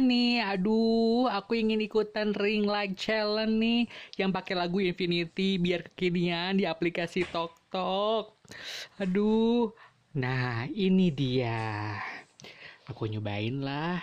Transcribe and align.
nih. 0.00 0.40
Aduh, 0.40 1.28
aku 1.28 1.60
ingin 1.60 1.84
ikutan 1.84 2.32
ring 2.32 2.64
light 2.64 2.96
challenge 2.96 3.52
nih 3.60 3.82
yang 4.16 4.32
pakai 4.32 4.56
lagu 4.56 4.80
Infinity 4.80 5.60
biar 5.60 5.84
kekinian 5.92 6.56
di 6.56 6.64
aplikasi 6.64 7.28
TokTok. 7.28 8.32
Aduh. 8.96 9.76
Nah, 10.16 10.64
ini 10.72 11.12
dia. 11.12 12.00
Aku 12.88 13.04
nyobain 13.04 13.60
lah. 13.60 14.00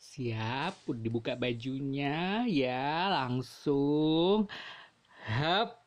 Siap, 0.00 0.88
dibuka 0.96 1.36
bajunya 1.36 2.48
ya, 2.48 3.12
langsung. 3.12 4.48
Hap. 5.28 5.79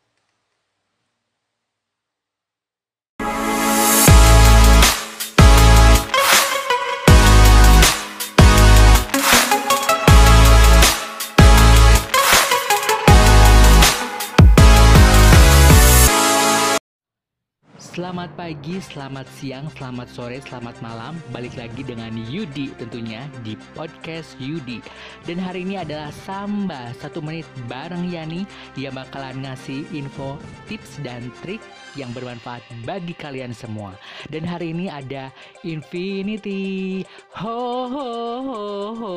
Selamat 17.94 18.34
pagi, 18.34 18.82
selamat 18.82 19.30
siang, 19.38 19.70
selamat 19.78 20.10
sore, 20.10 20.42
selamat 20.42 20.82
malam. 20.82 21.14
Balik 21.30 21.54
lagi 21.54 21.86
dengan 21.86 22.10
Yudi 22.26 22.74
tentunya 22.82 23.30
di 23.46 23.54
podcast 23.78 24.34
Yudi. 24.42 24.82
Dan 25.30 25.38
hari 25.38 25.62
ini 25.62 25.78
adalah 25.78 26.10
Samba 26.10 26.90
satu 26.98 27.22
menit 27.22 27.46
bareng 27.70 28.10
Yani 28.10 28.50
yang 28.74 28.98
bakalan 28.98 29.46
ngasih 29.46 29.86
info, 29.94 30.42
tips 30.66 30.98
dan 31.06 31.30
trik 31.46 31.62
yang 31.94 32.10
bermanfaat 32.18 32.66
bagi 32.82 33.14
kalian 33.14 33.54
semua. 33.54 33.94
Dan 34.26 34.42
hari 34.50 34.74
ini 34.74 34.90
ada 34.90 35.30
Infinity. 35.62 37.06
Ho 37.46 37.94
ho 37.94 38.10
ho 38.42 38.64
ho. 38.98 39.16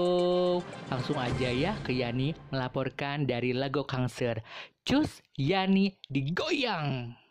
Langsung 0.92 1.16
aja 1.16 1.48
ya 1.48 1.72
ke 1.80 1.96
Yani 1.96 2.36
melaporkan 2.52 3.24
dari 3.24 3.56
Lago 3.56 3.88
Kangser. 3.88 4.44
Cus 4.84 5.24
Yani 5.32 5.96
digoyang. 6.12 7.24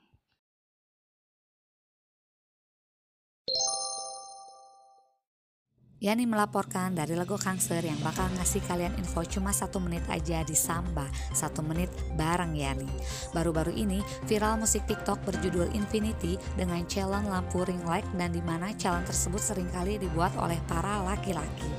Yani 6.04 6.28
melaporkan 6.28 6.92
dari 6.92 7.16
Lego 7.16 7.40
Kangser 7.40 7.80
yang 7.80 7.96
bakal 8.04 8.28
ngasih 8.36 8.60
kalian 8.68 8.92
info 9.00 9.24
cuma 9.24 9.56
satu 9.56 9.80
menit 9.80 10.04
aja 10.12 10.44
di 10.44 10.52
Samba 10.52 11.08
Satu 11.32 11.64
menit 11.64 11.88
bareng 12.20 12.52
Yani 12.52 12.92
Baru-baru 13.32 13.72
ini 13.72 14.04
viral 14.28 14.60
musik 14.60 14.84
TikTok 14.92 15.24
berjudul 15.24 15.72
Infinity 15.72 16.36
dengan 16.60 16.84
challenge 16.92 17.32
lampu 17.32 17.64
ring 17.64 17.80
light 17.88 18.04
dan 18.20 18.36
di 18.36 18.44
mana 18.44 18.76
challenge 18.76 19.08
tersebut 19.08 19.40
sering 19.40 19.72
kali 19.72 19.96
dibuat 19.96 20.36
oleh 20.36 20.60
para 20.68 21.00
laki-laki 21.00 21.72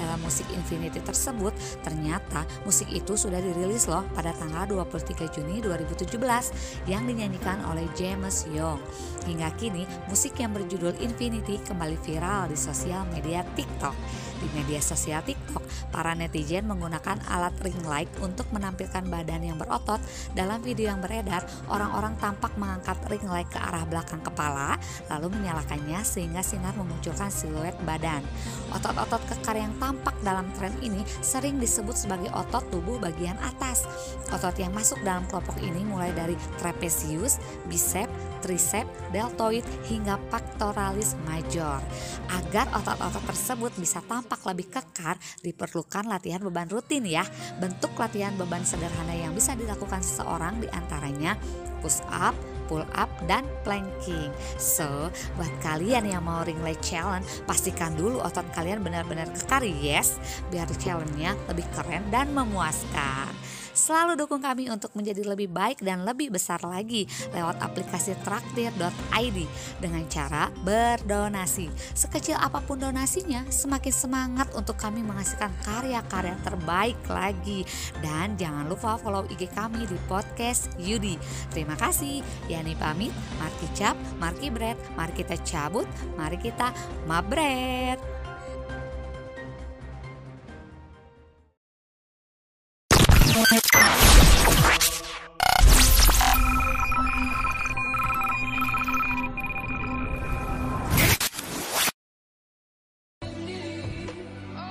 dalam 0.00 0.16
musik 0.24 0.48
Infinity 0.56 0.96
tersebut, 1.04 1.52
ternyata 1.84 2.48
musik 2.64 2.88
itu 2.88 3.20
sudah 3.20 3.36
dirilis 3.36 3.84
loh 3.84 4.00
pada 4.16 4.32
tanggal 4.32 4.64
23 4.64 5.28
Juni 5.28 5.60
2017 5.60 6.88
yang 6.88 7.04
dinyanyikan 7.04 7.60
oleh 7.68 7.84
James 7.92 8.48
Young. 8.48 8.80
Hingga 9.28 9.52
kini, 9.60 9.84
musik 10.08 10.40
yang 10.40 10.56
berjudul 10.56 10.96
Infinity 11.04 11.60
kembali 11.60 12.00
viral 12.00 12.48
di 12.48 12.56
sosial 12.56 13.04
media 13.12 13.44
TikTok. 13.52 13.59
TikTok. 13.60 13.94
Di 14.40 14.48
media 14.56 14.80
sosial 14.80 15.20
TikTok, 15.20 15.60
para 15.92 16.16
netizen 16.16 16.64
menggunakan 16.64 17.20
alat 17.28 17.52
ring 17.60 17.76
light 17.84 18.08
untuk 18.24 18.48
menampilkan 18.56 19.04
badan 19.04 19.44
yang 19.44 19.60
berotot. 19.60 20.00
Dalam 20.32 20.64
video 20.64 20.88
yang 20.88 21.04
beredar, 21.04 21.44
orang-orang 21.68 22.16
tampak 22.16 22.56
mengangkat 22.56 22.96
ring 23.12 23.26
light 23.28 23.52
ke 23.52 23.60
arah 23.60 23.84
belakang 23.84 24.24
kepala, 24.24 24.80
lalu 25.12 25.28
menyalakannya 25.36 26.00
sehingga 26.00 26.40
sinar 26.40 26.72
memunculkan 26.72 27.28
siluet 27.28 27.76
badan. 27.84 28.24
Otot-otot 28.72 29.20
kekar 29.28 29.60
yang 29.60 29.76
tampak 29.76 30.16
dalam 30.24 30.48
tren 30.56 30.72
ini 30.80 31.02
sering 31.20 31.60
disebut 31.60 31.98
sebagai 31.98 32.32
otot 32.32 32.64
tubuh 32.70 32.96
bagian 32.96 33.36
atas. 33.44 33.84
Otot 34.30 34.54
yang 34.56 34.72
masuk 34.72 35.02
dalam 35.04 35.26
kelompok 35.26 35.58
ini 35.60 35.82
mulai 35.84 36.14
dari 36.14 36.38
trapezius, 36.62 37.42
bicep, 37.66 38.06
tricep, 38.40 38.86
deltoid 39.10 39.66
hingga 39.90 40.16
pectoralis 40.30 41.18
major. 41.26 41.82
Agar 42.30 42.70
otot-otot 42.72 43.26
tersebut 43.26 43.74
bisa 43.74 43.98
tampak 44.06 44.29
lebih 44.46 44.70
kekar, 44.70 45.18
diperlukan 45.42 46.06
latihan 46.06 46.38
beban 46.44 46.70
rutin 46.70 47.02
ya. 47.02 47.26
Bentuk 47.58 47.96
latihan 47.98 48.34
beban 48.38 48.62
sederhana 48.62 49.16
yang 49.16 49.34
bisa 49.34 49.58
dilakukan 49.58 50.04
seseorang 50.04 50.62
di 50.62 50.68
antaranya 50.70 51.34
push 51.80 52.04
up, 52.12 52.36
pull 52.68 52.84
up, 52.94 53.10
dan 53.26 53.42
planking. 53.64 54.30
So, 54.60 55.10
buat 55.34 55.50
kalian 55.64 56.06
yang 56.06 56.22
mau 56.22 56.44
ring 56.44 56.60
leg 56.60 56.78
challenge, 56.84 57.26
pastikan 57.48 57.96
dulu 57.96 58.20
otot 58.20 58.46
kalian 58.52 58.84
benar-benar 58.84 59.26
kekar 59.32 59.64
yes, 59.64 60.20
biar 60.52 60.68
challenge-nya 60.70 61.34
lebih 61.48 61.66
keren 61.74 62.06
dan 62.12 62.30
memuaskan. 62.30 63.29
Selalu 63.72 64.26
dukung 64.26 64.42
kami 64.42 64.68
untuk 64.68 64.92
menjadi 64.98 65.22
lebih 65.24 65.50
baik 65.50 65.82
dan 65.82 66.02
lebih 66.02 66.34
besar 66.34 66.60
lagi 66.66 67.06
lewat 67.30 67.62
aplikasi 67.62 68.18
traktir.id 68.22 69.38
dengan 69.78 70.04
cara 70.10 70.50
berdonasi. 70.62 71.70
Sekecil 71.94 72.36
apa 72.36 72.62
pun 72.62 72.82
donasinya, 72.82 73.46
semakin 73.48 73.94
semangat 73.94 74.48
untuk 74.54 74.74
kami 74.78 75.02
menghasilkan 75.02 75.52
karya-karya 75.62 76.36
terbaik 76.42 76.98
lagi. 77.06 77.62
Dan 78.02 78.34
jangan 78.36 78.66
lupa 78.66 78.98
follow 78.98 79.26
IG 79.30 79.50
kami 79.54 79.86
di 79.86 79.96
podcast 80.10 80.72
Yudi. 80.76 81.16
Terima 81.54 81.74
kasih. 81.78 82.22
Yani 82.50 82.74
pamit, 82.76 83.14
Marki 83.38 83.68
Cap, 83.74 83.96
Marki 84.18 84.50
Bread, 84.50 84.76
mari 84.98 85.12
kita 85.14 85.38
cabut, 85.46 85.86
mari 86.18 86.36
kita 86.38 86.74
mabret. 87.06 88.19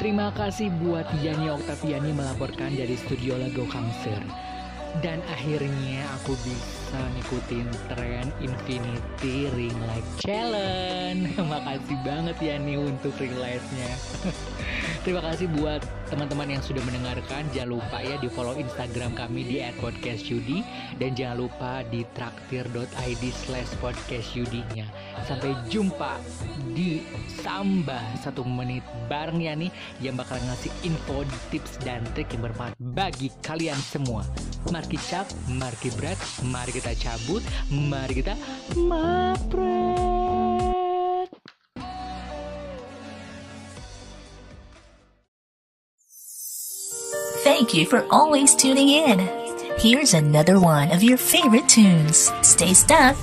Terima 0.09 0.33
kasih 0.33 0.73
buat 0.81 1.05
Yani 1.21 1.53
Oktaviani 1.53 2.17
melaporkan 2.17 2.73
dari 2.73 2.97
studio 2.97 3.37
Lago 3.37 3.61
Kangser. 3.69 4.17
Dan 5.05 5.21
akhirnya 5.29 6.01
aku 6.17 6.33
bisa 6.41 6.78
ngikutin 6.97 7.67
tren 7.93 8.25
Infinity 8.41 9.51
Ring 9.53 9.77
Light 9.85 10.07
Challenge. 10.17 11.29
Makasih 11.51 11.97
banget 12.01 12.37
Yani 12.41 12.81
untuk 12.81 13.13
ring 13.21 13.35
lightnya. 13.37 13.93
Terima 15.05 15.21
kasih 15.23 15.47
buat 15.55 15.85
teman-teman 16.09 16.57
yang 16.57 16.63
sudah 16.65 16.81
mendengarkan. 16.83 17.45
Jangan 17.53 17.69
lupa 17.77 17.97
ya 18.01 18.17
di 18.17 18.27
follow 18.27 18.57
Instagram 18.57 19.13
kami 19.13 19.45
di 19.45 19.61
@podcastyudi 19.77 20.65
dan 20.97 21.13
jangan 21.13 21.45
lupa 21.45 21.85
di 21.87 22.03
traktir.id 22.17 23.23
slash 23.45 23.71
podcastyudi-nya. 23.79 24.89
Sampai 25.29 25.53
jumpa 25.69 26.17
di 26.73 27.05
Samba 27.39 28.01
satu 28.19 28.41
menit 28.43 28.83
bareng 29.07 29.39
ya 29.39 29.53
nih 29.53 29.71
yang 30.01 30.17
bakal 30.17 30.41
ngasih 30.41 30.73
info, 30.83 31.23
tips 31.53 31.79
dan 31.85 32.03
trik 32.17 32.33
yang 32.33 32.49
bermanfaat 32.49 32.75
bagi 32.81 33.29
kalian 33.45 33.77
semua. 33.79 34.25
Mari 34.67 34.99
kita 36.75 36.91
cabut, 36.99 37.39
mari 37.71 38.19
kita 38.19 38.35
mapret. 38.75 39.79
Thank 47.47 47.71
you 47.73 47.87
for 47.87 48.03
always 48.11 48.51
tuning 48.55 48.89
in. 48.91 49.23
Here's 49.79 50.13
another 50.13 50.59
one 50.59 50.91
of 50.91 51.03
your 51.03 51.15
favorite 51.15 51.71
tunes. 51.71 52.27
Stay 52.43 52.75
stuck. 52.75 53.15